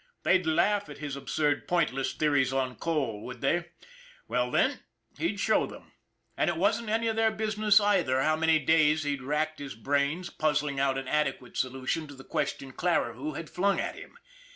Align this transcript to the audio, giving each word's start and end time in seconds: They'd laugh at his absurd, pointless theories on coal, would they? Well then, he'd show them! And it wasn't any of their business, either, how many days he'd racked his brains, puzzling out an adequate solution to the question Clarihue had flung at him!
They'd 0.23 0.47
laugh 0.47 0.89
at 0.89 0.97
his 0.97 1.15
absurd, 1.15 1.67
pointless 1.67 2.11
theories 2.15 2.51
on 2.51 2.75
coal, 2.75 3.21
would 3.23 3.41
they? 3.41 3.65
Well 4.27 4.49
then, 4.49 4.79
he'd 5.19 5.39
show 5.39 5.67
them! 5.67 5.91
And 6.35 6.49
it 6.49 6.57
wasn't 6.57 6.89
any 6.89 7.07
of 7.07 7.15
their 7.15 7.29
business, 7.29 7.79
either, 7.79 8.23
how 8.23 8.35
many 8.35 8.57
days 8.57 9.03
he'd 9.03 9.21
racked 9.21 9.59
his 9.59 9.75
brains, 9.75 10.31
puzzling 10.31 10.79
out 10.79 10.97
an 10.97 11.07
adequate 11.07 11.55
solution 11.55 12.07
to 12.07 12.15
the 12.15 12.23
question 12.23 12.71
Clarihue 12.71 13.33
had 13.37 13.47
flung 13.51 13.79
at 13.79 13.93
him! 13.93 14.17